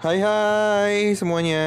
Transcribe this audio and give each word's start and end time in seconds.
Hai 0.00 0.16
hai 0.24 1.12
semuanya. 1.12 1.60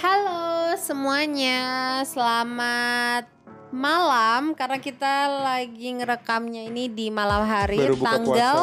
Halo 0.00 0.72
semuanya, 0.80 1.60
selamat 2.08 3.28
malam 3.68 4.56
karena 4.56 4.80
kita 4.80 5.44
lagi 5.44 5.92
ngerekamnya 5.92 6.72
ini 6.72 6.88
di 6.88 7.12
malam 7.12 7.44
hari 7.44 7.84
Baru 7.84 8.00
buka 8.00 8.16
tanggal 8.16 8.56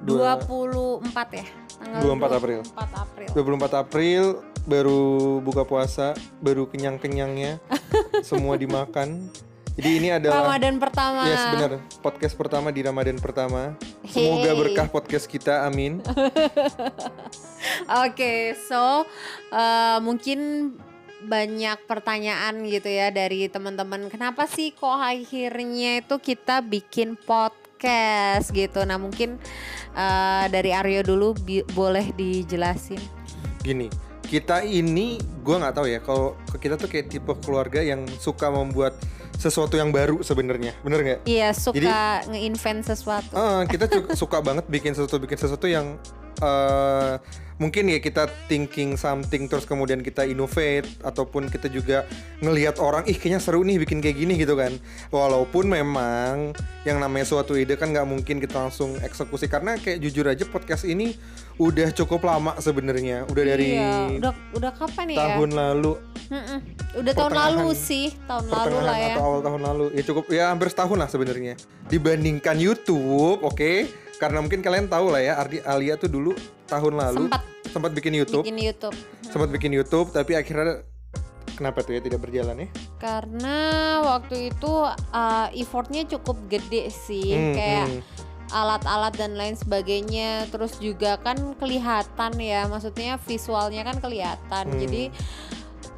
Dua- 0.00 0.40
24 0.40 1.28
ya. 1.36 1.46
Tanggal 1.76 2.00
24 2.00 2.38
April. 2.40 2.60
24 2.64 3.04
April. 3.04 3.28
24 3.36 3.82
April 3.84 4.22
baru 4.64 5.00
buka 5.44 5.62
puasa, 5.68 6.16
baru 6.40 6.64
kenyang-kenyangnya. 6.64 7.60
semua 8.24 8.56
dimakan. 8.56 9.28
Jadi 9.74 9.90
ini 9.90 10.08
adalah 10.08 10.46
Ramadan 10.46 10.78
pertama. 10.78 11.26
Yes 11.26 11.42
benar 11.50 11.70
podcast 11.98 12.34
pertama 12.38 12.70
di 12.70 12.78
Ramadan 12.78 13.18
pertama. 13.18 13.74
Semoga 14.06 14.46
Hey. 14.46 14.54
berkah 14.54 14.86
podcast 14.86 15.26
kita, 15.26 15.66
amin. 15.66 15.98
Oke, 18.06 18.54
so 18.60 19.02
eh, 19.50 19.98
mungkin 19.98 20.70
banyak 21.24 21.88
pertanyaan 21.88 22.62
gitu 22.64 22.86
ya 22.86 23.10
dari 23.10 23.50
teman-teman. 23.50 24.06
Kenapa 24.06 24.46
sih 24.46 24.70
kok 24.70 24.94
akhirnya 24.94 25.98
itu 25.98 26.16
kita 26.22 26.62
bikin 26.62 27.18
podcast 27.18 28.54
gitu? 28.54 28.86
Nah 28.86 28.94
mungkin 28.94 29.42
eh, 29.90 30.44
dari 30.48 30.70
Aryo 30.70 31.02
dulu 31.02 31.34
bi- 31.34 31.66
boleh 31.74 32.14
dijelasin. 32.14 33.02
Gini, 33.58 33.90
kita 34.22 34.62
ini 34.62 35.18
gue 35.42 35.56
nggak 35.56 35.74
tahu 35.74 35.90
ya 35.90 35.98
kalau 35.98 36.38
kita 36.54 36.78
tuh 36.78 36.86
kayak 36.86 37.10
tipe 37.10 37.34
keluarga 37.42 37.82
yang 37.82 38.06
suka 38.22 38.54
membuat 38.54 38.94
sesuatu 39.36 39.74
yang 39.76 39.90
baru 39.90 40.22
sebenarnya, 40.22 40.72
bener 40.80 41.00
nggak? 41.02 41.20
Iya 41.26 41.50
suka 41.52 42.24
nge-invent 42.28 42.80
sesuatu. 42.86 43.32
Ah, 43.34 43.62
kita 43.70 43.86
suka 44.14 44.38
banget 44.40 44.64
bikin 44.66 44.94
sesuatu 44.94 45.18
bikin 45.18 45.38
sesuatu 45.38 45.66
yang 45.66 45.98
eh 46.42 47.14
mungkin 47.54 47.86
ya 47.86 48.02
kita 48.02 48.26
thinking 48.50 48.98
something 48.98 49.46
terus 49.46 49.62
kemudian 49.62 50.02
kita 50.02 50.26
innovate 50.26 50.90
ataupun 51.06 51.46
kita 51.46 51.70
juga 51.70 52.02
ngelihat 52.42 52.82
orang 52.82 53.06
ih 53.06 53.14
kayaknya 53.14 53.38
seru 53.38 53.62
nih 53.62 53.78
bikin 53.78 54.02
kayak 54.02 54.18
gini 54.18 54.34
gitu 54.34 54.58
kan 54.58 54.74
walaupun 55.14 55.70
memang 55.70 56.50
yang 56.82 56.98
namanya 56.98 57.22
suatu 57.22 57.54
ide 57.54 57.78
kan 57.78 57.94
nggak 57.94 58.10
mungkin 58.10 58.42
kita 58.42 58.58
langsung 58.58 58.98
eksekusi 58.98 59.46
karena 59.46 59.78
kayak 59.78 60.02
jujur 60.02 60.26
aja 60.26 60.42
podcast 60.50 60.82
ini 60.82 61.14
udah 61.54 61.94
cukup 61.94 62.26
lama 62.26 62.58
sebenarnya 62.58 63.22
udah 63.30 63.44
dari 63.46 63.78
Iya, 63.78 64.18
udah 64.18 64.32
udah 64.58 64.72
kapan 64.74 65.14
ya? 65.14 65.18
tahun 65.38 65.50
lalu 65.54 65.94
Mm-mm. 66.30 66.58
Udah 67.00 67.12
tahun 67.12 67.32
lalu 67.34 67.68
sih, 67.76 68.14
tahun 68.24 68.46
lalu 68.48 68.76
lah 68.80 68.96
ya. 68.96 69.14
atau 69.16 69.22
awal 69.26 69.40
tahun 69.42 69.60
lalu 69.60 69.84
ya 69.92 70.02
cukup 70.06 70.24
ya 70.30 70.44
hampir 70.54 70.68
setahun 70.72 70.96
lah 70.96 71.08
sebenarnya 71.10 71.54
dibandingkan 71.88 72.56
YouTube 72.56 73.42
oke 73.44 73.72
karena 74.16 74.38
mungkin 74.40 74.62
kalian 74.62 74.86
tahu 74.86 75.10
lah 75.10 75.20
ya 75.20 75.32
Ardi 75.36 75.58
Alia 75.66 75.98
tuh 75.98 76.08
dulu 76.08 76.32
tahun 76.70 76.94
lalu 76.96 77.28
Sempat 77.28 77.42
sempat 77.68 77.90
bikin 77.92 78.14
YouTube 78.14 78.44
bikin 78.46 78.56
YouTube. 78.62 78.96
sempat 79.20 79.50
bikin 79.50 79.74
YouTube 79.74 80.08
tapi 80.14 80.38
akhirnya 80.38 80.86
kenapa 81.54 81.82
tuh 81.86 81.98
ya 81.98 82.00
tidak 82.02 82.22
berjalan 82.22 82.66
ya 82.66 82.68
Karena 82.98 83.56
waktu 84.02 84.50
itu 84.50 84.72
uh, 84.90 85.48
effortnya 85.54 86.08
cukup 86.08 86.40
gede 86.48 86.88
sih, 86.90 87.36
Hmm, 87.36 87.52
kayak 87.54 87.86
hmm. 87.86 88.00
alat-alat 88.50 89.12
dan 89.14 89.36
lain 89.36 89.54
sebagainya. 89.54 90.48
Terus 90.48 90.80
juga 90.80 91.20
kan 91.20 91.36
kelihatan 91.60 92.32
ya, 92.40 92.64
maksudnya 92.66 93.20
visualnya 93.22 93.84
kan 93.84 94.00
kelihatan. 94.00 94.64
Hmm. 94.72 94.80
Jadi, 94.80 95.12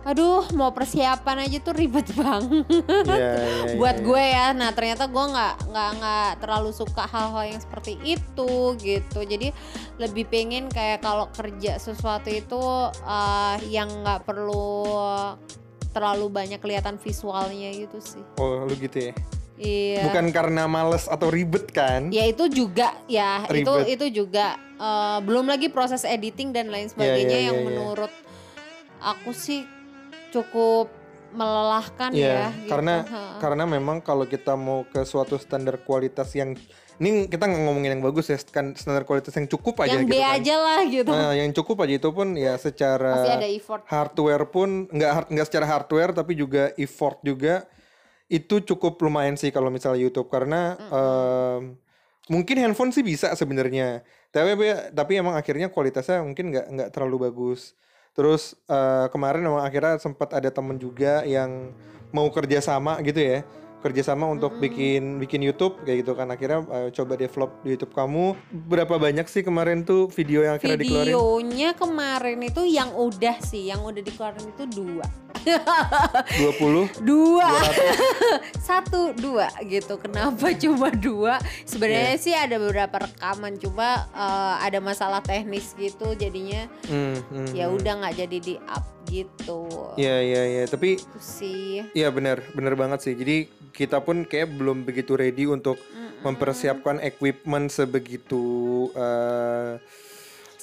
aduh 0.06 0.46
mau 0.54 0.70
persiapan 0.70 1.50
aja 1.50 1.58
tuh 1.58 1.74
ribet 1.74 2.06
banget 2.22 2.62
Iya, 3.10 3.30
iya, 3.66 3.74
buat 3.74 3.96
iya. 3.98 4.06
gue 4.06 4.22
ya. 4.22 4.46
Nah 4.54 4.70
ternyata 4.70 5.10
gue 5.10 5.24
nggak 5.34 5.54
nggak 5.66 5.90
nggak 5.98 6.30
terlalu 6.38 6.70
suka 6.70 7.02
hal-hal 7.10 7.44
yang 7.50 7.58
seperti 7.58 7.98
itu 8.06 8.78
gitu. 8.78 9.18
Jadi 9.27 9.50
lebih 9.98 10.30
pengen 10.30 10.70
kayak 10.70 11.02
kalau 11.02 11.27
kerja 11.34 11.82
sesuatu 11.82 12.30
itu 12.30 12.62
uh, 13.02 13.58
yang 13.66 13.90
nggak 14.06 14.22
perlu 14.22 14.86
terlalu 15.90 16.28
banyak 16.28 16.60
kelihatan 16.60 17.00
visualnya 17.00 17.72
gitu 17.72 17.98
sih. 18.04 18.20
oh 18.36 18.68
lu 18.68 18.77
gitu 18.77 19.10
ya 19.10 19.12
Iya. 19.56 20.05
bukan 20.12 20.28
karena 20.36 20.68
males 20.68 21.08
atau 21.08 21.33
ribet 21.33 21.72
kan 21.72 22.12
Ya 22.12 22.28
itu 22.28 22.45
juga 22.52 22.92
ya 23.08 23.40
itu 23.48 23.64
Ribet. 23.64 23.96
itu 23.96 24.06
juga 24.20 24.61
uh, 24.77 25.24
belum 25.24 25.48
lagi 25.48 25.72
proses 25.72 26.05
editing 26.05 26.52
dan 26.52 26.68
lain 26.68 26.92
sebagainya 26.92 27.40
iya, 27.40 27.46
yang 27.48 27.56
iya, 27.56 27.64
iya. 27.64 27.68
menurut 27.72 28.12
aku 29.00 29.33
sih 29.33 29.64
cukup 30.31 30.87
melelahkan 31.31 32.11
Iya, 32.11 32.27
ya. 32.27 32.47
gitu. 32.55 32.70
karena 32.70 32.95
Ha. 33.03 33.20
karena 33.39 33.64
memang 33.64 34.01
kalau 34.01 34.25
kita 34.25 34.55
mau 34.55 34.85
ke 34.85 35.03
suatu 35.03 35.37
standar 35.37 35.77
kualitas 35.79 36.33
yang 36.33 36.55
ini 36.97 37.29
kita 37.29 37.45
nggak 37.45 37.61
ngomongin 37.61 37.92
yang 37.92 38.03
bagus 38.03 38.27
ya 38.27 38.41
kan 38.41 38.73
standar 38.73 39.05
kualitas 39.05 39.37
yang 39.37 39.45
cukup 39.45 39.85
aja 39.85 40.01
yang 40.01 40.09
gitu 40.09 40.17
B 40.17 40.23
kan. 40.23 40.33
aja 40.35 40.55
lah 40.57 40.81
gitu. 40.83 41.11
Nah, 41.13 41.33
yang 41.33 41.53
cukup 41.53 41.85
aja 41.85 41.95
itu 41.95 42.09
pun 42.09 42.33
ya 42.35 42.57
secara 42.57 43.20
Pasti 43.20 43.33
ada 43.35 43.48
effort. 43.51 43.83
hardware 43.85 44.45
pun 44.47 44.69
nggak 44.89 45.29
nggak 45.29 45.47
secara 45.47 45.67
hardware 45.67 46.17
tapi 46.17 46.33
juga 46.33 46.73
effort 46.77 47.20
juga 47.20 47.69
itu 48.27 48.64
cukup 48.64 48.97
lumayan 48.98 49.37
sih 49.37 49.53
kalau 49.53 49.69
misalnya 49.69 50.01
YouTube 50.01 50.27
karena 50.27 50.75
em, 50.81 51.77
mungkin 52.27 52.57
handphone 52.58 52.91
sih 52.91 53.05
bisa 53.05 53.31
sebenarnya 53.33 54.01
tapi 54.33 54.57
tapi 54.91 55.13
emang 55.14 55.37
akhirnya 55.37 55.69
kualitasnya 55.69 56.25
mungkin 56.25 56.48
nggak 56.48 56.67
nggak 56.67 56.89
terlalu 56.91 57.29
bagus 57.29 57.77
terus 58.16 58.56
eh, 58.66 59.06
kemarin 59.12 59.44
emang 59.44 59.62
akhirnya 59.62 60.00
sempat 60.00 60.32
ada 60.32 60.48
temen 60.48 60.80
juga 60.80 61.22
yang 61.28 61.70
mau 62.10 62.27
kerja 62.32 62.64
sama 62.64 62.96
gitu 63.04 63.20
ya 63.20 63.44
kerjasama 63.86 64.27
untuk 64.27 64.58
bikin 64.58 65.17
bikin 65.17 65.41
YouTube 65.41 65.79
kayak 65.83 66.02
gitu 66.02 66.13
kan 66.13 66.27
akhirnya 66.27 66.67
eh, 66.67 66.89
coba 66.91 67.14
develop 67.14 67.51
di 67.63 67.74
YouTube 67.74 67.95
kamu 67.95 68.35
berapa 68.67 68.95
banyak 68.97 69.27
sih 69.27 69.41
kemarin 69.41 69.83
tuh 69.83 70.11
video 70.11 70.42
yang 70.42 70.58
akhirnya 70.58 70.77
dikeluarin 70.77 71.07
Videonya 71.07 71.70
kemarin 71.73 72.39
itu 72.42 72.63
yang 72.64 72.91
udah 72.91 73.36
sih, 73.39 73.69
yang 73.69 73.80
udah 73.80 74.02
dikeluarin 74.02 74.46
itu 74.48 74.64
dua. 74.67 75.07
20 75.46 77.07
Dua. 77.07 77.51
Satu, 78.67 79.14
dua 79.14 79.46
gitu. 79.63 79.95
Kenapa 79.96 80.51
cuma 80.58 80.91
dua? 80.91 81.39
Sebenarnya 81.63 82.19
Iya. 82.19 82.23
sih 82.23 82.35
ada 82.35 82.58
beberapa 82.58 83.07
rekaman, 83.07 83.55
cuma 83.57 84.11
eh, 84.11 84.55
ada 84.67 84.83
masalah 84.83 85.23
teknis 85.23 85.77
gitu 85.77 86.13
jadinya 86.14 86.67
Hmm, 86.89 87.14
hmm, 87.30 87.48
ya 87.55 87.70
hmm. 87.70 87.77
udah 87.79 87.92
nggak 88.02 88.14
jadi 88.27 88.39
di 88.42 88.55
up 88.67 88.95
gitu. 89.06 89.70
Iya 89.96 90.17
iya 90.20 90.42
iya 90.44 90.62
tapi 90.67 91.00
Itu 91.00 91.18
sih. 91.18 91.86
iya 91.94 92.11
benar 92.11 92.42
benar 92.52 92.74
banget 92.74 93.00
sih 93.00 93.14
jadi 93.17 93.48
kita 93.72 94.02
pun 94.02 94.24
kayak 94.24 94.52
belum 94.56 94.84
begitu 94.84 95.17
ready 95.17 95.48
untuk 95.48 95.80
mempersiapkan 96.20 96.98
equipment 97.00 97.70
sebegitu 97.70 98.45
eh, 98.92 99.78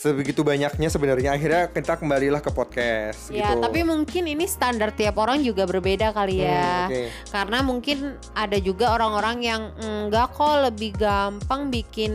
sebegitu 0.04 0.44
banyaknya 0.44 0.92
sebenarnya 0.92 1.32
akhirnya 1.32 1.72
kita 1.72 1.96
kembalilah 1.96 2.44
ke 2.44 2.52
podcast 2.52 3.32
Ya, 3.32 3.56
gitu. 3.56 3.64
tapi 3.64 3.88
mungkin 3.88 4.28
ini 4.28 4.44
standar 4.44 4.92
tiap 4.92 5.16
orang 5.16 5.40
juga 5.40 5.64
berbeda 5.64 6.12
kali 6.12 6.44
Hmm, 6.44 6.52
ya. 6.52 6.72
oke. 6.92 7.02
Karena 7.32 7.58
mungkin 7.64 7.98
ada 8.36 8.58
juga 8.60 8.92
orang-orang 8.92 9.38
yang 9.40 9.62
enggak 9.80 10.36
kok 10.36 10.68
lebih 10.68 10.92
gampang 11.00 11.72
bikin 11.72 12.12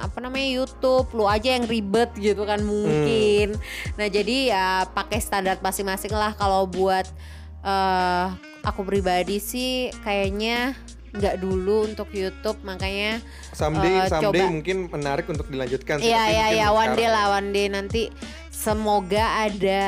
apa 0.00 0.16
namanya 0.24 0.48
YouTube, 0.48 1.12
lu 1.12 1.28
aja 1.28 1.60
yang 1.60 1.68
ribet 1.68 2.08
gitu 2.16 2.48
kan 2.48 2.64
mungkin. 2.64 3.60
Nah, 4.00 4.08
jadi 4.08 4.36
ya 4.48 4.66
pakai 4.88 5.20
standar 5.20 5.60
masing-masing 5.60 6.16
lah 6.16 6.32
kalau 6.32 6.64
buat 6.64 7.04
eh 7.60 8.26
aku 8.62 8.82
pribadi 8.82 9.38
sih 9.38 9.92
kayaknya 10.00 10.74
nggak 11.16 11.40
dulu 11.40 11.88
untuk 11.88 12.08
YouTube 12.12 12.60
makanya 12.62 13.18
someday 13.56 14.04
eh, 14.04 14.08
someday 14.08 14.44
coba. 14.44 14.52
mungkin 14.52 14.76
menarik 14.92 15.26
untuk 15.26 15.48
dilanjutkan 15.48 15.98
Iya 16.04 16.22
iya 16.28 16.46
iya 16.52 16.66
one 16.70 16.92
day 16.92 17.08
lah 17.08 17.32
one 17.32 17.50
day 17.50 17.66
nanti 17.72 18.12
semoga 18.56 19.48
ada 19.48 19.84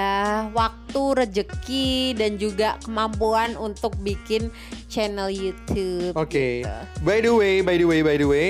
waktu 0.52 1.02
rezeki 1.24 2.14
dan 2.20 2.36
juga 2.36 2.76
kemampuan 2.84 3.56
untuk 3.56 3.96
bikin 4.04 4.52
channel 4.92 5.32
YouTube. 5.32 6.12
Oke. 6.12 6.62
gitu. 6.62 6.76
By 7.00 7.24
the 7.24 7.32
way, 7.32 7.64
by 7.64 7.80
the 7.80 7.86
way, 7.88 8.00
by 8.04 8.16
the 8.20 8.28
way, 8.28 8.48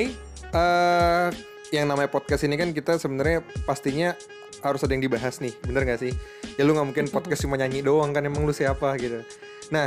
eh 0.51 1.27
yang 1.71 1.87
namanya 1.87 2.11
podcast 2.11 2.43
ini 2.45 2.59
kan 2.59 2.75
kita 2.75 2.97
sebenarnya 2.99 3.45
pastinya 3.63 4.17
harus 4.65 4.83
ada 4.83 4.91
yang 4.91 5.05
dibahas 5.07 5.39
nih, 5.39 5.55
bener 5.63 5.87
gak 5.87 6.03
sih? 6.03 6.13
Ya 6.59 6.67
lu 6.67 6.75
nggak 6.75 6.89
mungkin 6.91 7.07
podcast 7.15 7.47
cuma 7.47 7.55
nyanyi 7.55 7.87
doang 7.87 8.11
kan, 8.11 8.27
emang 8.27 8.43
lu 8.43 8.51
siapa 8.51 8.99
gitu. 8.99 9.23
Nah, 9.71 9.87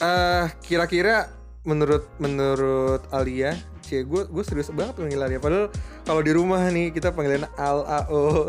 eh 0.00 0.46
kira-kira 0.64 1.28
menurut 1.64 2.08
menurut 2.16 3.04
Alia, 3.12 3.52
cie 3.84 4.00
gue 4.04 4.24
gue 4.28 4.44
serius 4.44 4.72
banget 4.72 4.96
manggil 4.96 5.20
Alia. 5.20 5.40
Padahal 5.42 5.68
kalau 6.08 6.20
di 6.24 6.32
rumah 6.32 6.62
nih 6.72 6.88
kita 6.94 7.12
panggilan 7.12 7.44
Al 7.60 7.84
Ao. 7.84 8.48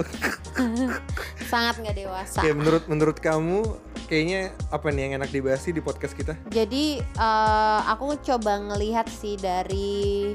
Sangat 1.51 1.75
nggak 1.83 1.95
dewasa. 1.97 2.39
ya 2.43 2.55
menurut 2.55 2.83
menurut 2.87 3.17
kamu 3.19 3.67
kayaknya 4.07 4.51
apa 4.71 4.91
nih 4.91 5.01
yang 5.07 5.13
enak 5.23 5.31
dibahas 5.31 5.63
sih 5.63 5.75
di 5.75 5.83
podcast 5.83 6.15
kita? 6.15 6.39
Jadi 6.51 7.03
eh, 7.03 7.79
aku 7.91 8.15
coba 8.23 8.59
ngelihat 8.71 9.07
sih 9.11 9.35
dari 9.35 10.31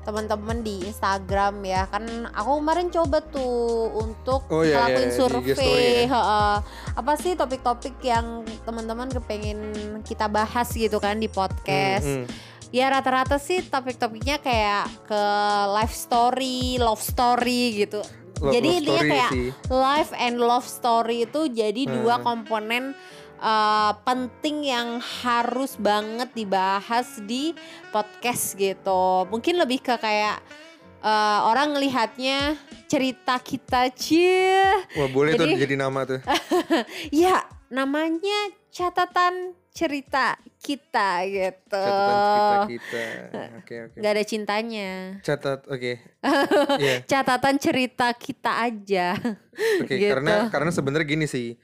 teman-teman 0.00 0.60
di 0.60 0.80
Instagram 0.82 1.60
ya 1.62 1.84
kan 1.84 2.02
aku 2.26 2.56
kemarin 2.56 2.88
coba 2.88 3.20
tuh 3.22 3.92
untuk 3.94 4.48
Oh, 4.48 4.60
iya, 4.60 4.80
ngelakuin 4.82 5.06
iya, 5.06 5.14
survei 5.14 5.76
ya. 6.00 6.08
heeh. 6.08 6.54
apa 6.94 7.12
sih 7.14 7.32
topik-topik 7.34 8.00
yang 8.00 8.26
teman-teman 8.62 9.08
kepengen 9.08 9.60
kita 10.00 10.26
bahas 10.26 10.68
gitu 10.68 10.96
kan 10.96 11.14
di 11.14 11.26
podcast 11.26 12.02
Hmm, 12.02 12.24
hmm. 12.24 12.70
ya 12.70 12.88
rata-rata 12.88 13.36
sih 13.36 13.60
topik-topiknya 13.62 14.38
kayak 14.38 14.88
ke 15.04 15.22
life 15.70 15.92
story 15.92 16.76
love 16.76 16.98
story 16.98 17.62
gitu 17.78 18.00
Lo- 18.40 18.50
jadi 18.50 18.72
love 18.78 18.84
story 18.88 19.10
kayak 19.10 19.30
sih. 19.30 19.48
life 19.68 20.12
and 20.16 20.36
love 20.38 20.64
story 20.64 21.16
itu 21.22 21.44
jadi 21.46 21.82
dua 21.84 22.16
Hmm. 22.16 22.24
komponen 22.24 22.84
uh, 23.40 23.92
penting 24.04 24.68
yang 24.68 25.00
harus 25.00 25.74
banget 25.74 26.30
dibahas 26.32 27.18
di 27.20 27.56
podcast 27.90 28.54
gitu. 28.54 29.26
Mungkin 29.26 29.56
lebih 29.56 29.80
ke 29.80 29.96
kayak 29.96 30.38
uh, 31.00 31.48
orang 31.48 31.74
ngelihatnya 31.74 32.54
cerita 32.86 33.40
kita 33.40 33.88
cie. 33.90 34.64
Wah 34.94 35.08
boleh 35.08 35.34
tuh 35.34 35.48
Jadi- 35.48 35.58
jadi 35.58 35.74
nama 35.76 36.04
tuh. 36.04 36.20
Ya, 37.12 37.42
namanya 37.68 38.40
catatan 38.70 39.54
cerita 39.70 40.34
kita 40.58 41.22
gitu. 41.24 41.78
Catatan 41.78 42.18
cerita 42.18 42.58
kita. 42.66 43.04
Oke 43.62 43.74
oke. 43.86 43.96
Gak 43.96 44.12
ada 44.12 44.24
cintanya. 44.26 44.90
Catat 45.22 45.60
oke. 45.64 45.92
Iya. 46.82 46.96
Catatan 47.06 47.56
cerita 47.56 48.10
kita 48.12 48.60
aja. 48.60 49.14
Oke, 49.80 49.94
Gitu. 49.94 50.10
karena 50.10 50.50
karena 50.50 50.70
sebenarnya 50.70 51.06
gini 51.06 51.26
sih. 51.30 51.54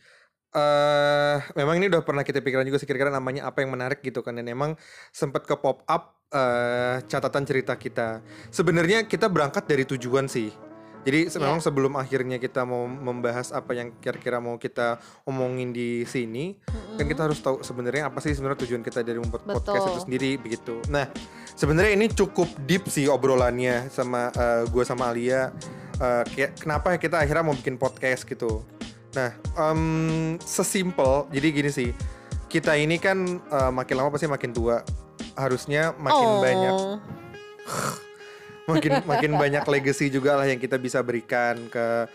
Eh 0.56 1.36
memang 1.52 1.76
ini 1.76 1.92
udah 1.92 2.00
pernah 2.00 2.24
kita 2.24 2.40
pikirkan 2.40 2.64
juga 2.64 2.80
sih 2.80 2.88
kira-kira 2.88 3.12
namanya 3.12 3.44
apa 3.44 3.60
yang 3.60 3.76
menarik 3.76 4.00
gitu 4.00 4.24
kan 4.24 4.32
dan 4.40 4.48
emang 4.48 4.72
sempat 5.12 5.44
ke 5.44 5.52
pop 5.52 5.84
up 5.84 6.16
eh 6.32 7.04
catatan 7.04 7.44
cerita 7.44 7.76
kita. 7.76 8.24
Sebenarnya 8.48 9.04
kita 9.04 9.28
berangkat 9.28 9.68
dari 9.68 9.84
tujuan 9.84 10.26
sih. 10.26 10.48
Jadi 11.06 11.30
Iya. 11.30 11.38
memang 11.38 11.62
sebelum 11.62 11.94
akhirnya 11.94 12.34
kita 12.42 12.66
mau 12.66 12.82
membahas 12.82 13.54
apa 13.54 13.78
yang 13.78 13.94
kira-kira 14.02 14.42
mau 14.42 14.58
kita 14.58 14.98
omongin 15.22 15.70
di 15.70 16.02
sini, 16.02 16.58
kan 16.98 17.06
kita 17.06 17.30
harus 17.30 17.38
tahu 17.38 17.62
sebenarnya 17.62 18.10
apa 18.10 18.18
sih 18.18 18.34
sebenarnya 18.34 18.66
tujuan 18.66 18.82
kita 18.82 19.06
dari 19.06 19.22
membuat 19.22 19.46
podcast 19.46 19.86
Betul. 19.86 19.92
itu 19.94 20.00
sendiri 20.02 20.30
begitu. 20.34 20.74
Nah, 20.90 21.06
sebenarnya 21.54 21.94
ini 21.94 22.10
cukup 22.10 22.50
deep 22.66 22.90
sih 22.90 23.06
obrolannya 23.06 23.86
sama 23.86 24.34
gue 24.66 24.82
sama 24.82 25.14
Alia. 25.14 25.54
Eh, 25.96 26.24
kayak 26.34 26.58
kenapa 26.58 26.92
ya 26.92 26.98
kita 26.98 27.16
akhirnya 27.22 27.44
mau 27.46 27.54
bikin 27.54 27.78
podcast 27.78 28.26
gitu. 28.26 28.66
Nah, 29.16 29.32
em, 29.58 29.80
sesimpel 30.38 31.24
jadi 31.30 31.48
gini 31.50 31.70
sih. 31.70 31.90
Kita 32.46 32.76
ini 32.76 32.96
kan 32.96 33.16
eh, 33.40 33.70
makin 33.70 33.96
lama 33.96 34.12
pasti 34.12 34.28
makin 34.28 34.52
tua. 34.52 34.84
Harusnya 35.34 35.96
makin 35.96 36.28
Oh. 36.28 36.38
banyak 36.38 36.74
makin 38.66 38.92
makin 39.04 39.32
banyak 39.34 39.64
legacy 39.64 40.08
juga 40.08 40.34
lah 40.34 40.44
yang 40.44 40.58
kita 40.58 40.76
bisa 40.76 40.98
berikan 41.00 41.56
ke 41.68 42.06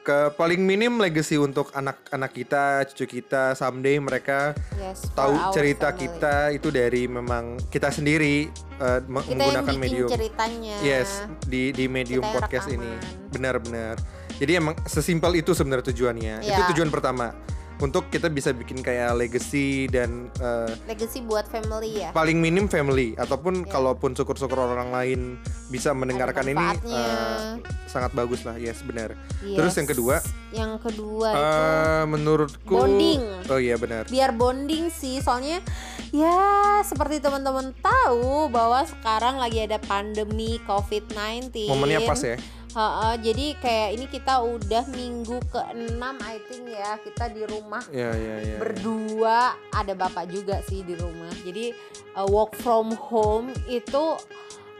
ke 0.00 0.30
paling 0.32 0.62
minim 0.62 0.96
legacy 0.96 1.34
untuk 1.34 1.74
anak-anak 1.74 2.30
kita, 2.30 2.86
cucu 2.86 3.18
kita 3.18 3.52
someday 3.52 3.98
mereka 3.98 4.54
Yes, 4.78 5.02
tahu 5.10 5.34
cerita 5.50 5.90
family. 5.90 5.98
kita 6.06 6.36
itu 6.54 6.68
dari 6.70 7.02
memang 7.04 7.58
kita 7.66 7.90
sendiri 7.90 8.46
me- 8.46 8.54
Kita 8.78 8.86
yang 9.02 9.10
menggunakan 9.10 9.66
bikin 9.66 9.82
medium. 9.82 10.06
ceritanya. 10.06 10.76
Yes, 10.78 11.10
di 11.42 11.74
di 11.74 11.90
medium 11.90 12.22
Kita 12.22 12.38
podcast 12.38 12.70
ini. 12.70 12.86
Benar-benar. 13.28 13.98
Jadi 14.36 14.52
emang 14.54 14.76
sesimpel 14.84 15.36
itu 15.36 15.52
sebenarnya 15.52 15.90
tujuannya. 15.90 16.34
Itu 16.42 16.60
Ya. 16.60 16.68
tujuan 16.70 16.88
pertama. 16.88 17.32
Untuk 17.76 18.08
kita 18.08 18.28
bisa 18.28 18.56
bikin 18.56 18.80
kayak 18.80 19.12
legacy 19.14 19.84
dan 19.86 20.32
eh, 20.34 20.72
Legacy 20.86 21.20
buat 21.20 21.44
family 21.44 22.00
ya. 22.00 22.08
paling 22.08 22.40
minim 22.40 22.64
family 22.64 23.12
ataupun 23.14 23.62
Ya. 23.62 23.68
kalaupun 23.68 24.16
syukur-syukur 24.16 24.56
orang 24.56 24.88
lain 24.88 25.36
bisa 25.68 25.92
mendengarkan 25.92 26.48
ini 26.48 26.66
eh, 26.86 27.60
sangat 27.86 28.16
bagus 28.16 28.44
lah. 28.44 28.56
Yes, 28.56 28.80
benar. 28.80 29.12
Yes. 29.40 29.56
terus 29.56 29.74
yang 29.74 29.84
kedua? 29.86 30.16
Yang 30.50 30.72
kedua 30.82 31.28
itu 31.28 31.44
Eh 31.60 32.04
menurutku 32.06 32.72
Bonding. 32.74 33.20
Oh 33.46 33.60
iya 33.60 33.76
benar. 33.76 34.08
biar 34.08 34.32
bonding 34.32 34.88
sih 34.88 35.20
soalnya 35.20 35.60
ya 36.08 36.32
seperti 36.80 37.20
teman-teman 37.20 37.76
tahu 37.76 38.48
bahwa 38.48 38.88
sekarang 38.88 39.36
lagi 39.36 39.60
ada 39.60 39.76
pandemi 39.78 40.56
COVID-19 40.64 41.68
Momennya 41.68 42.00
pas 42.02 42.16
ya. 42.18 42.40
Heeh, 42.76 43.12
jadi 43.24 43.46
kayak 43.56 43.88
ini 43.96 44.04
kita 44.04 44.34
udah 44.44 44.84
minggu 44.92 45.40
ke-6 45.48 45.96
I 46.20 46.36
think 46.44 46.64
ya 46.68 47.00
kita 47.00 47.32
di 47.32 47.48
rumah 47.48 47.80
Iya 47.88 48.12
iya 48.12 48.36
iya. 48.44 48.56
berdua 48.60 49.56
ada 49.72 49.96
bapak 49.96 50.28
juga 50.28 50.60
sih 50.60 50.84
di 50.84 50.92
rumah 50.92 51.32
jadi 51.40 51.72
uh, 52.20 52.28
work 52.28 52.52
from 52.60 52.92
home 53.08 53.48
itu 53.64 54.20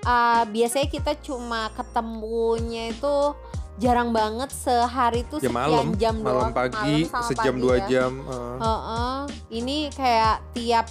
uh, 0.04 0.44
biasanya 0.44 0.92
kita 0.92 1.16
cuma 1.24 1.72
ketemunya 1.72 2.92
itu 2.92 3.32
jarang 3.76 4.12
banget 4.12 4.48
sehari 4.52 5.24
tuh 5.28 5.40
Jam 5.40 5.52
sekian 5.52 5.68
malam, 5.68 5.86
jam 5.96 6.14
malam 6.20 6.48
doang 6.48 6.52
pagi, 6.52 7.08
malam 7.08 7.28
sejam 7.28 7.54
pagi 7.56 7.62
dua 7.64 7.76
ya. 7.76 7.86
jam. 7.88 8.12
eh. 8.24 8.56
Heeh, 8.60 9.16
ini 9.52 9.76
kayak 9.92 10.36
tiap 10.56 10.86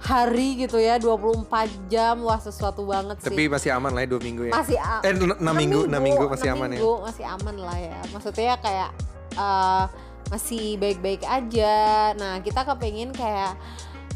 hari 0.00 0.56
gitu 0.58 0.80
ya 0.80 0.96
24 0.96 1.44
jam 1.86 2.24
wah 2.24 2.40
sesuatu 2.40 2.88
banget 2.88 3.20
sih 3.20 3.28
Tapi 3.28 3.46
masih 3.46 3.70
aman 3.70 3.92
lah 3.92 4.00
ya 4.02 4.08
dua 4.08 4.20
minggu 4.20 4.42
ya. 4.48 4.52
masih 4.52 4.76
Eh 5.04 5.12
enam 5.12 5.36
enam 5.36 5.54
minggu, 5.54 5.80
enam 5.86 6.00
minggu 6.00 6.24
masih 6.26 6.48
enam 6.48 6.56
aman 6.56 6.68
ya. 6.68 6.72
minggu 6.74 6.92
masih 7.04 7.24
aman 7.28 7.56
lah 7.60 7.78
ya 7.78 7.98
maksudnya 8.08 8.54
kayak 8.58 8.90
eh, 9.36 9.84
masih 10.30 10.64
baik-baik 10.78 11.22
aja 11.22 11.76
nah 12.16 12.40
kita 12.40 12.64
kepengen 12.64 13.12
kayak 13.12 13.54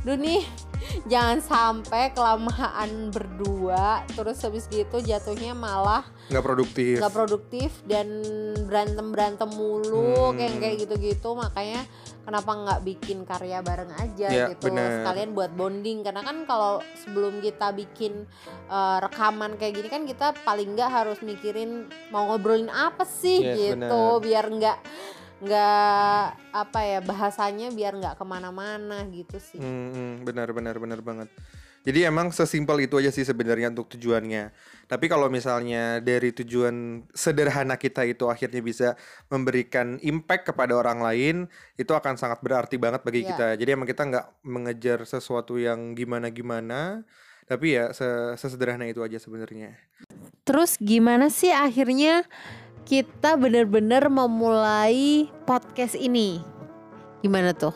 Duh 0.05 0.21
nih 0.21 0.45
jangan 1.05 1.39
sampai 1.39 2.11
kelamaan 2.11 3.09
berdua 3.09 3.85
terus 4.11 4.41
habis 4.41 4.65
gitu 4.67 4.99
jatuhnya 4.99 5.53
malah 5.53 6.05
Nggak 6.27 6.41
produktif. 6.43 6.95
nggak 6.97 7.15
produktif 7.15 7.71
dan 7.85 8.09
berantem 8.65 9.07
berantem 9.09 9.51
mulu 9.51 10.05
Hmm. 10.27 10.37
kayak 10.37 10.55
kayak 10.57 10.77
gitu-gitu 10.81 11.29
makanya 11.33 11.85
kenapa 12.23 12.51
nggak 12.55 12.81
bikin 12.83 13.19
karya 13.23 13.61
bareng 13.61 13.93
aja 13.95 14.29
Ya, 14.29 14.47
gitu 14.49 14.69
bener. 14.69 15.01
sekalian 15.01 15.31
buat 15.33 15.53
bonding 15.53 16.01
karena 16.01 16.21
kan 16.21 16.45
kalau 16.45 16.73
sebelum 16.97 17.39
kita 17.39 17.71
bikin 17.71 18.25
uh, 18.67 18.99
rekaman 18.99 19.55
kayak 19.55 19.77
gini 19.77 19.89
kan 19.89 20.03
kita 20.03 20.33
paling 20.41 20.73
nggak 20.73 20.89
harus 20.91 21.21
mikirin 21.21 21.85
mau 22.09 22.25
ngobrolin 22.27 22.69
apa 22.69 23.05
sih 23.05 23.41
Yes, 23.43 23.57
gitu 23.77 23.77
bener. 23.79 24.23
biar 24.23 24.45
nggak 24.49 24.79
nggak 25.44 26.25
apa 26.50 26.81
ya 26.82 26.99
bahasanya 26.99 27.69
biar 27.70 27.94
nggak 27.94 28.17
ke 28.17 28.25
mana-mana 28.25 29.05
gitu 29.08 29.37
sih 29.37 29.61
Hmm, 29.61 29.93
hmm, 29.93 30.12
benar 30.25 30.49
benar 30.50 30.76
benar 30.76 31.00
banget. 31.00 31.29
Jadi 31.85 32.00
emang 32.00 32.32
sesimpel 32.32 32.88
itu 32.88 32.96
aja 32.96 33.12
sih 33.12 33.29
sebenarnya 33.29 33.69
untuk 33.69 33.93
tujuannya. 33.93 34.56
Tapi 34.88 35.05
kalau 35.05 35.29
misalnya 35.29 36.00
dari 36.00 36.32
tujuan 36.32 37.05
sederhana 37.12 37.76
kita 37.76 38.08
itu 38.08 38.25
akhirnya 38.25 38.64
bisa 38.64 38.88
memberikan 39.29 40.00
impact 40.00 40.49
kepada 40.49 40.73
orang 40.73 41.05
lain, 41.05 41.37
itu 41.76 41.93
akan 41.93 42.17
sangat 42.17 42.40
berarti 42.40 42.81
banget 42.81 43.05
bagi 43.05 43.20
Iya. 43.20 43.29
kita. 43.37 43.49
Jadi 43.61 43.69
emang 43.69 43.85
kita 43.85 44.00
nggak 44.00 44.26
mengejar 44.49 45.05
sesuatu 45.05 45.61
yang 45.61 45.93
gimana-gimana, 45.93 47.05
tapi 47.44 47.76
ya 47.76 47.93
se- 47.93 48.40
sesederhana 48.40 48.88
itu 48.88 49.05
aja 49.05 49.20
sebenarnya. 49.20 49.76
Terus 50.49 50.81
gimana 50.81 51.29
sih 51.29 51.52
akhirnya 51.52 52.25
kita 52.85 53.41
bener-bener 53.41 54.13
memulai 54.13 55.33
podcast 55.49 55.97
ini? 55.97 56.45
Gimana 57.25 57.57
tuh? 57.57 57.73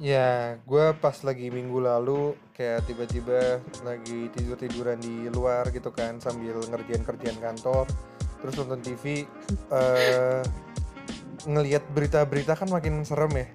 Ya, 0.00 0.60
gue 0.64 0.92
pas 1.00 1.16
lagi 1.24 1.48
minggu 1.48 1.80
lalu 1.80 2.36
kayak 2.52 2.84
tiba-tiba 2.88 3.60
lagi 3.84 4.28
tidur-tiduran 4.32 5.00
di 5.00 5.28
luar 5.32 5.68
gitu 5.72 5.88
kan 5.92 6.20
sambil 6.20 6.60
ngerjain 6.68 7.00
kerjaan 7.04 7.36
kantor, 7.40 7.88
terus 8.40 8.60
nonton 8.60 8.80
TV, 8.84 9.24
eh 9.72 10.44
ngelihat 11.48 11.84
berita-berita 11.96 12.56
kan 12.56 12.68
makin 12.68 13.04
serem 13.08 13.32
ya. 13.40 13.48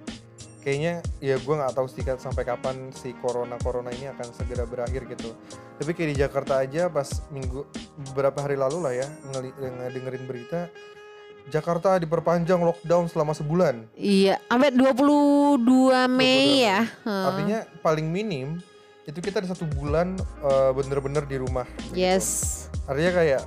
Kayaknya 0.62 1.02
ya 1.18 1.42
gue 1.42 1.56
nggak 1.58 1.74
tahu 1.74 1.88
sih 1.90 2.06
kan 2.06 2.22
sampai 2.22 2.46
kapan 2.46 2.94
si 2.94 3.18
corona 3.18 3.58
corona 3.58 3.90
ini 3.90 4.14
akan 4.14 4.28
segera 4.30 4.70
berakhir 4.70 5.10
gitu. 5.10 5.34
Tapi 5.82 5.92
kayak 5.98 6.10
di 6.14 6.18
Jakarta 6.22 6.62
aja 6.62 6.86
pas 6.86 7.10
minggu 7.34 7.66
beberapa 8.14 8.46
hari 8.46 8.54
lalu 8.54 8.78
lah 8.78 8.94
ya 8.94 9.08
ngeli- 9.34 9.58
ngedengerin 9.58 10.24
berita 10.30 10.70
Jakarta 11.50 11.98
diperpanjang 11.98 12.62
lockdown 12.62 13.10
selama 13.10 13.34
sebulan. 13.34 13.90
Iya, 13.98 14.38
sampai 14.46 14.70
22 14.70 15.58
22 15.58 16.06
Mei 16.06 16.70
ya. 16.70 16.86
Heeh. 16.86 17.26
Artinya 17.26 17.60
paling 17.82 18.06
minim 18.06 18.62
itu 19.10 19.18
kita 19.18 19.42
ada 19.42 19.50
satu 19.50 19.66
bulan 19.66 20.14
eh, 20.46 20.72
bener-bener 20.78 21.26
di 21.26 21.42
rumah. 21.42 21.66
gitu. 21.90 21.98
yes. 21.98 22.70
Artinya 22.86 23.12
kayak 23.18 23.42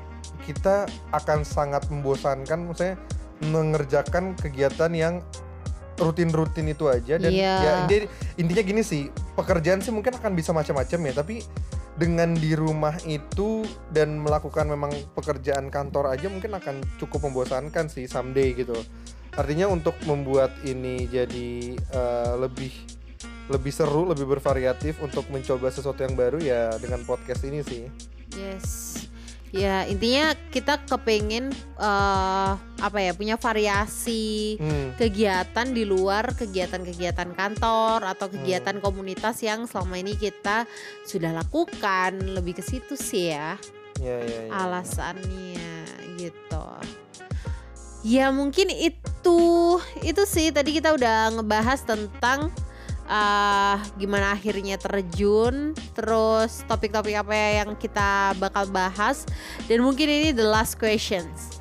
kita 0.44 0.90
akan 1.14 1.46
sangat 1.46 1.86
membosankan, 1.88 2.68
maksudnya 2.68 2.98
mengerjakan 3.48 4.34
kegiatan 4.36 4.90
yang 4.92 5.14
rutin-rutin 5.96 6.66
itu 6.66 6.86
aja 6.86 7.16
dan 7.16 7.30
Iya. 7.30 7.54
ya 7.56 7.72
inti- 7.82 8.08
intinya 8.36 8.62
gini 8.62 8.82
sih 8.82 9.06
pekerjaan 9.34 9.78
sih 9.78 9.90
mungkin 9.90 10.12
akan 10.12 10.32
bisa 10.32 10.50
macam-macam 10.50 10.98
ya 11.00 11.12
tapi 11.14 11.42
dengan 11.94 12.34
di 12.34 12.52
rumah 12.52 12.98
itu 13.00 13.62
dan 13.88 14.18
melakukan 14.18 14.66
memang 14.66 14.90
pekerjaan 15.14 15.68
kantor 15.68 16.10
aja 16.10 16.26
mungkin 16.26 16.50
akan 16.52 16.82
cukup 16.96 17.22
membosankan 17.24 17.86
sih 17.86 18.04
someday 18.04 18.50
gitu 18.52 18.74
artinya 19.32 19.66
untuk 19.66 19.94
membuat 20.02 20.50
ini 20.62 21.06
jadi 21.06 21.50
eh, 21.74 22.34
lebih 22.36 22.74
lebih 23.44 23.70
seru 23.70 24.04
lebih 24.04 24.26
bervariatif 24.28 24.98
untuk 24.98 25.28
mencoba 25.28 25.68
sesuatu 25.68 26.00
yang 26.00 26.14
baru 26.14 26.38
ya 26.38 26.74
dengan 26.76 27.02
podcast 27.02 27.42
ini 27.42 27.60
sih 27.60 27.86
Yes. 28.34 29.06
Ya, 29.54 29.86
intinya 29.86 30.34
kita 30.50 30.82
kepengen 30.82 31.54
eh 31.78 32.52
apa 32.58 32.98
ya, 32.98 33.14
punya 33.14 33.38
variasi 33.38 34.58
Hmm. 34.58 34.98
kegiatan 34.98 35.70
di 35.70 35.86
luar 35.86 36.34
kegiatan-kegiatan 36.34 37.30
kantor 37.38 38.02
atau 38.02 38.26
kegiatan 38.26 38.82
komunitas 38.82 39.38
yang 39.46 39.70
selama 39.70 40.02
ini 40.02 40.18
kita 40.18 40.66
sudah 41.06 41.30
lakukan 41.30 42.18
lebih 42.34 42.58
ke 42.58 42.62
situ 42.66 42.98
sih 42.98 43.30
ya 43.30 43.54
ya 44.02 44.16
ya, 44.26 44.40
ya. 44.50 44.50
alasannya 44.50 45.70
gitu. 46.18 46.66
Ya 48.04 48.28
mungkin 48.34 48.68
itu 48.74 49.40
itu 50.02 50.22
sih 50.28 50.50
tadi 50.50 50.76
kita 50.76 50.92
udah 50.92 51.40
ngebahas 51.40 51.80
tentang 51.86 52.50
uh, 53.08 53.76
gimana 53.96 54.36
akhirnya 54.36 54.76
terjun, 54.80 55.72
terus 55.96 56.64
topik-topik 56.68 57.16
apa 57.16 57.32
yang 57.34 57.70
kita 57.76 58.32
bakal 58.40 58.68
bahas 58.68 59.28
dan 59.68 59.80
mungkin 59.84 60.08
ini 60.08 60.30
the 60.32 60.44
last 60.44 60.76
questions. 60.80 61.60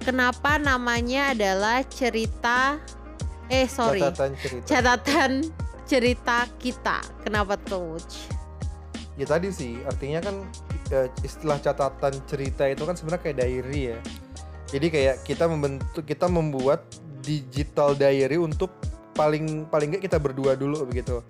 Kenapa 0.00 0.56
namanya 0.56 1.36
adalah 1.36 1.84
cerita 1.84 2.80
eh 3.50 3.66
sorry 3.68 4.00
Catatan 4.00 4.30
cerita. 4.38 4.66
catatan 4.70 5.32
cerita 5.84 6.36
kita. 6.56 6.98
Kenapa 7.26 7.58
tuh? 7.58 7.98
Ya 9.18 9.26
tadi 9.26 9.50
sih, 9.52 9.82
artinya 9.84 10.22
kan 10.22 10.36
eh, 10.94 11.10
istilah 11.26 11.58
catatan 11.60 12.14
cerita 12.24 12.64
itu 12.70 12.86
kan 12.86 12.94
sebenarnya 12.96 13.22
kayak 13.26 13.38
diary 13.42 13.82
ya. 13.92 13.98
Jadi 14.70 14.86
kayak 14.86 15.16
kita 15.26 15.50
membentuk, 15.50 16.06
kita 16.06 16.30
membuat 16.30 16.86
digital 17.20 17.98
diary 17.98 18.38
untuk 18.38 18.70
paling 19.20 19.68
paling 19.68 19.88
nggak 19.92 20.04
kita 20.08 20.16
berdua 20.16 20.56
dulu 20.56 20.88
begitu. 20.88 21.20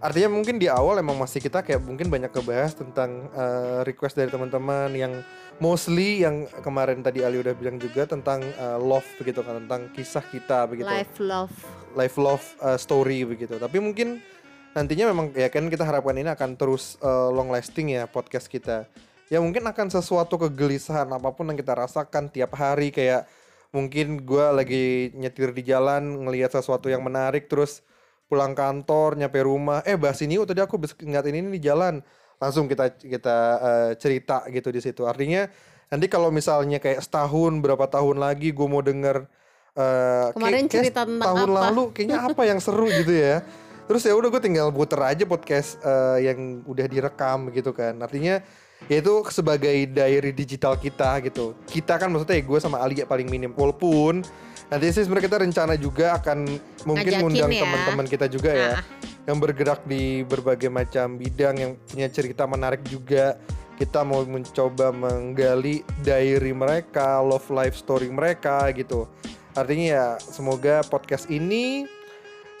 Artinya 0.00 0.32
mungkin 0.32 0.56
di 0.56 0.64
awal 0.64 0.98
emang 1.04 1.20
masih 1.20 1.44
kita 1.44 1.60
kayak 1.60 1.84
mungkin 1.84 2.08
banyak 2.08 2.32
kebahas 2.32 2.72
tentang 2.72 3.28
eh, 3.36 3.84
request 3.84 4.16
dari 4.16 4.32
teman-teman 4.32 4.88
yang 4.96 5.12
mostly 5.60 6.24
yang 6.24 6.48
kemarin 6.64 7.04
tadi 7.04 7.20
Ali 7.20 7.36
udah 7.36 7.52
bilang 7.52 7.76
juga 7.76 8.08
tentang 8.08 8.40
eh, 8.40 8.78
love 8.80 9.04
begitu 9.20 9.44
kan 9.44 9.60
tentang 9.62 9.92
kisah 9.92 10.24
kita 10.24 10.64
begitu 10.66 10.88
Life 10.88 11.20
love. 11.20 11.52
life 11.94 12.16
love 12.16 12.44
uh, 12.64 12.80
story 12.80 13.28
begitu. 13.28 13.60
Tapi 13.60 13.76
mungkin 13.76 14.24
nantinya 14.72 15.12
memang 15.12 15.36
ya 15.36 15.52
kan 15.52 15.68
kita 15.68 15.84
harapkan 15.84 16.16
ini 16.16 16.32
akan 16.32 16.56
terus 16.56 16.96
uh, 17.04 17.28
long 17.28 17.52
lasting 17.52 17.92
ya 17.92 18.08
podcast 18.08 18.48
kita. 18.48 18.88
Ya 19.28 19.38
mungkin 19.38 19.62
akan 19.62 19.92
sesuatu 19.92 20.40
kegelisahan 20.40 21.06
apa 21.12 21.28
pun 21.30 21.46
yang 21.46 21.60
kita 21.60 21.76
rasakan 21.76 22.32
tiap 22.32 22.56
hari 22.56 22.90
kayak 22.90 23.28
mungkin 23.70 24.22
gua 24.22 24.50
lagi 24.50 25.14
nyetir 25.14 25.54
di 25.54 25.62
jalan 25.62 26.26
ngelihat 26.26 26.50
sesuatu 26.50 26.90
yang 26.90 27.02
menarik 27.02 27.46
terus 27.46 27.82
pulang 28.26 28.54
kantor 28.54 29.18
nyampe 29.18 29.42
rumah. 29.42 29.82
Eh 29.82 29.98
bahas 29.98 30.18
ini 30.22 30.38
yuk 30.38 30.46
tadi 30.46 30.62
aku 30.62 30.78
ngeliat 31.02 31.26
ini 31.26 31.38
nih 31.46 31.52
di 31.58 31.62
jalan. 31.62 32.02
Langsung 32.38 32.66
kita 32.66 32.94
kita 32.96 33.36
uh, 33.58 33.90
cerita 33.98 34.46
gitu 34.48 34.70
di 34.70 34.80
situ. 34.80 35.04
Artinya 35.04 35.50
nanti 35.90 36.06
kalau 36.06 36.30
misalnya 36.30 36.78
kayak 36.78 37.02
setahun 37.02 37.58
berapa 37.58 37.82
tahun 37.86 38.22
lagi 38.22 38.54
gue 38.54 38.68
mau 38.70 38.78
denger 38.78 39.26
uh, 39.74 40.30
Kemarin 40.32 40.38
kayak- 40.38 40.70
kayak 40.70 40.70
cerita 40.70 41.00
tentang 41.02 41.26
tahun 41.26 41.48
apa? 41.50 41.60
lalu 41.66 41.82
kayaknya 41.90 42.18
apa 42.30 42.42
yang 42.46 42.58
seru 42.62 42.86
gitu 42.86 43.10
ya 43.10 43.42
terus 43.90 44.06
ya 44.06 44.14
udah 44.14 44.30
gue 44.30 44.38
tinggal 44.38 44.70
puter 44.70 45.02
aja 45.02 45.26
podcast 45.26 45.82
uh, 45.82 46.14
yang 46.14 46.62
udah 46.62 46.86
direkam 46.86 47.50
gitu 47.50 47.74
kan. 47.74 47.98
Artinya 47.98 48.38
ya 48.86 48.96
itu 49.02 49.26
sebagai 49.34 49.74
diary 49.90 50.30
digital 50.30 50.78
kita 50.78 51.18
gitu. 51.26 51.58
Kita 51.66 51.98
kan 51.98 52.06
maksudnya 52.06 52.38
gue 52.38 52.58
sama 52.62 52.78
Ali 52.78 53.02
ya 53.02 53.06
paling 53.10 53.26
minim. 53.26 53.50
Walaupun 53.50 54.22
nanti 54.70 54.94
sih 54.94 55.02
sebenarnya 55.02 55.26
kita 55.26 55.38
rencana 55.42 55.74
juga 55.74 56.14
akan 56.22 56.38
mungkin 56.86 57.02
Ngajakin 57.02 57.22
ngundang 57.26 57.50
ya. 57.50 57.62
teman-teman 57.66 58.06
kita 58.06 58.26
juga 58.30 58.50
ya 58.54 58.72
Ah. 58.78 58.82
yang 59.26 59.42
bergerak 59.42 59.82
di 59.82 60.22
berbagai 60.22 60.70
macam 60.70 61.18
bidang 61.18 61.54
yang 61.58 61.72
punya 61.90 62.06
cerita 62.06 62.46
menarik 62.46 62.86
juga. 62.86 63.34
Kita 63.74 64.06
mau 64.06 64.22
mencoba 64.22 64.94
menggali 64.94 65.82
diary 66.06 66.54
mereka 66.54 67.18
love 67.18 67.50
life 67.50 67.74
story 67.74 68.06
mereka 68.06 68.70
gitu. 68.70 69.10
Artinya 69.58 69.86
ya 69.90 70.06
semoga 70.22 70.86
podcast 70.86 71.26
ini 71.26 71.90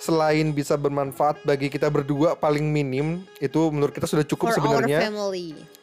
selain 0.00 0.48
bisa 0.56 0.80
bermanfaat 0.80 1.44
bagi 1.44 1.68
kita 1.68 1.92
berdua 1.92 2.32
paling 2.32 2.64
minim 2.64 3.20
itu 3.36 3.68
menurut 3.68 3.92
kita 3.92 4.08
sudah 4.08 4.24
cukup 4.24 4.48
sebenarnya. 4.56 5.12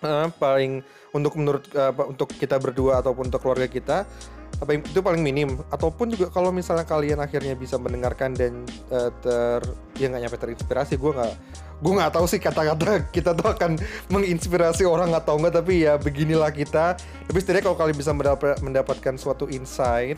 Eh, 0.01 0.27
paling 0.41 0.81
untuk 1.13 1.37
menurut 1.37 1.63
apa, 1.77 2.09
untuk 2.09 2.33
kita 2.33 2.57
berdua 2.57 2.97
ataupun 2.97 3.29
untuk 3.29 3.45
keluarga 3.45 3.69
kita 3.69 4.09
apa 4.57 4.73
itu 4.73 5.05
paling 5.05 5.21
minim. 5.21 5.61
Ataupun 5.69 6.09
juga 6.17 6.33
kalau 6.33 6.49
misalnya 6.49 6.81
kalian 6.81 7.21
akhirnya 7.21 7.53
bisa 7.53 7.77
mendengarkan 7.77 8.33
dan 8.33 8.65
eh, 8.89 9.13
ter 9.21 9.61
ya 10.01 10.09
nggak 10.09 10.21
nyampe 10.25 10.37
terinspirasi 10.41 10.97
gue 10.97 11.11
nggak 11.13 11.33
gue 11.77 11.93
nggak 11.93 12.09
tahu 12.09 12.25
sih 12.25 12.41
kata-kata 12.41 13.05
kita 13.13 13.37
tuh 13.37 13.53
akan 13.53 13.77
menginspirasi 14.09 14.81
orang 14.89 15.13
atau 15.13 15.37
enggak 15.37 15.61
tapi 15.61 15.85
ya 15.85 16.01
beginilah 16.01 16.49
kita. 16.49 16.97
Tapi 16.97 17.37
setidaknya 17.37 17.69
kalau 17.69 17.77
kalian 17.77 17.97
bisa 18.01 18.11
mendapat, 18.17 18.57
mendapatkan 18.65 19.13
suatu 19.21 19.45
insight 19.45 20.17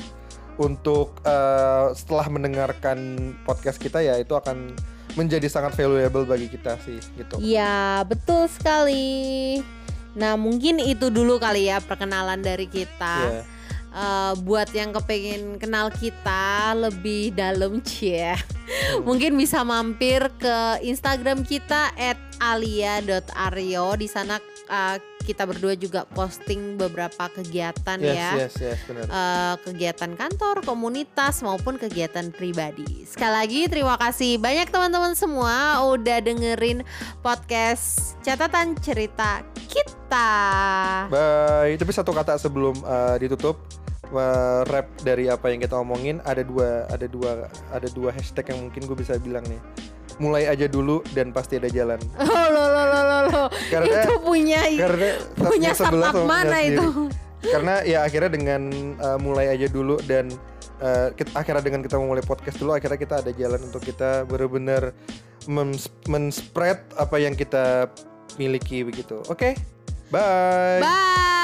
untuk 0.59 1.23
eh, 1.23 1.95
setelah 1.95 2.27
mendengarkan 2.27 3.31
podcast 3.47 3.79
kita 3.79 4.03
ya 4.03 4.19
itu 4.19 4.35
akan 4.35 4.75
menjadi 5.17 5.49
sangat 5.49 5.73
valuable 5.73 6.27
bagi 6.27 6.51
kita 6.51 6.77
sih 6.85 7.01
gitu 7.17 7.41
Ya 7.41 8.05
betul 8.05 8.45
sekali. 8.51 9.57
Nah 10.13 10.37
mungkin 10.37 10.77
itu 10.83 11.09
dulu 11.09 11.41
kali 11.41 11.71
ya 11.71 11.81
perkenalan 11.81 12.43
dari 12.43 12.67
kita. 12.69 13.17
Iya. 13.25 13.43
Eh, 13.89 14.33
buat 14.45 14.69
yang 14.69 14.93
kepengen 14.93 15.57
kenal 15.57 15.89
kita 15.89 16.77
lebih 16.77 17.33
dalam 17.33 17.81
cie, 17.87 18.37
mungkin 19.01 19.33
bisa 19.33 19.65
mampir 19.65 20.29
ke 20.37 20.85
Instagram 20.85 21.41
kita 21.41 21.89
@alia.aryo. 22.37 23.97
Di 23.97 24.05
sana 24.05 24.37
eh, 24.69 24.97
kita 25.29 25.45
berdua 25.45 25.77
juga 25.77 26.09
posting 26.17 26.74
beberapa 26.74 27.29
kegiatan 27.29 28.01
yes 28.01 28.17
ya. 28.17 28.31
yes 28.33 28.53
yes 28.57 28.79
benar 28.89 29.05
eh, 29.05 29.55
kegiatan 29.62 30.12
kantor, 30.17 30.65
komunitas 30.65 31.45
maupun 31.45 31.77
kegiatan 31.77 32.33
pribadi. 32.33 33.05
Sekali 33.05 33.33
lagi 33.45 33.62
terima 33.69 33.93
kasih 34.01 34.41
banyak 34.41 34.74
teman-teman 34.74 35.13
semua 35.13 35.86
udah 35.86 36.17
dengerin 36.17 36.81
podcast 37.21 38.17
catatan 38.25 38.74
cerita 38.81 39.45
kita. 39.69 40.31
Bye. 41.13 41.77
Tapi 41.77 41.91
satu 41.93 42.09
kata 42.09 42.41
sebelum 42.41 42.74
uh, 42.81 43.13
ditutup, 43.21 43.62
uh, 44.09 44.65
rap 44.65 44.89
dari 45.05 45.29
apa 45.29 45.53
yang 45.53 45.62
kita 45.62 45.77
omongin 45.77 46.17
ada 46.25 46.41
dua 46.41 46.89
ada 46.89 47.05
dua 47.05 47.31
ada 47.69 47.88
dua 47.93 48.09
hashtag 48.09 48.50
yang 48.50 48.69
mungkin 48.69 48.81
gue 48.89 48.98
bisa 48.98 49.21
bilang 49.21 49.45
nih. 49.45 49.62
Mulai 50.19 50.51
aja 50.51 50.67
dulu 50.67 50.99
dan 51.15 51.31
pasti 51.31 51.55
ada 51.55 51.71
jalan. 51.71 51.99
Oh 52.19 52.45
lo 52.51 52.63
lo 52.65 52.83
lo 52.85 52.99
lo 53.01 53.19
lo. 53.31 53.43
Karena- 53.71 54.03
itu 54.03 54.13
punya 54.19 54.61
Karena 54.67 55.07
punya 55.33 55.71
sebelah 55.73 56.11
startup 56.11 56.27
mana 56.27 56.57
sendiri. 56.59 56.75
itu? 56.75 56.88
Karena 57.39 57.73
ya 57.88 57.99
akhirnya 58.03 58.31
dengan 58.35 58.61
uh, 58.99 59.15
mulai 59.15 59.47
aja 59.47 59.71
dulu 59.71 59.95
dan 60.03 60.27
uh, 60.83 61.07
kita, 61.15 61.31
akhirnya 61.31 61.63
dengan 61.63 61.81
kita 61.81 61.95
memulai 61.95 62.19
podcast 62.19 62.59
dulu 62.59 62.75
akhirnya 62.75 62.99
kita 62.99 63.15
ada 63.23 63.31
jalan 63.31 63.63
untuk 63.63 63.79
kita 63.79 64.27
benar-benar 64.27 64.91
men-spread 66.05 66.83
apa 66.99 67.15
yang 67.15 67.31
kita 67.33 67.88
miliki 68.35 68.83
begitu. 68.83 69.23
Oke. 69.31 69.55
Bye. 70.11 70.83
Bye. 70.83 71.38